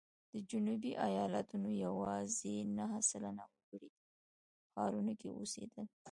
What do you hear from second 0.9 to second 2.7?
ایالتونو یوازې